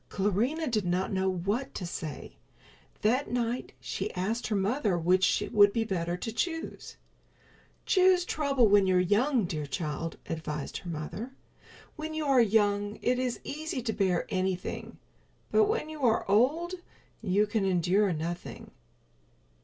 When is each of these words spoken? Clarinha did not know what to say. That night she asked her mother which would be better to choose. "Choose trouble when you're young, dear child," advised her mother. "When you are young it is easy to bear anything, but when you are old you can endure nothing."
Clarinha 0.09 0.65
did 0.67 0.83
not 0.83 1.13
know 1.13 1.29
what 1.29 1.75
to 1.75 1.85
say. 1.85 2.35
That 3.03 3.29
night 3.29 3.73
she 3.79 4.11
asked 4.15 4.47
her 4.47 4.55
mother 4.55 4.97
which 4.97 5.43
would 5.51 5.71
be 5.71 5.83
better 5.83 6.17
to 6.17 6.31
choose. 6.31 6.97
"Choose 7.85 8.25
trouble 8.25 8.67
when 8.67 8.87
you're 8.87 8.99
young, 8.99 9.45
dear 9.45 9.67
child," 9.67 10.17
advised 10.27 10.77
her 10.77 10.89
mother. 10.89 11.33
"When 11.97 12.15
you 12.15 12.25
are 12.25 12.41
young 12.41 12.97
it 13.03 13.19
is 13.19 13.39
easy 13.43 13.83
to 13.83 13.93
bear 13.93 14.25
anything, 14.29 14.97
but 15.51 15.65
when 15.65 15.87
you 15.87 16.01
are 16.03 16.27
old 16.27 16.73
you 17.21 17.45
can 17.45 17.63
endure 17.63 18.11
nothing." 18.11 18.71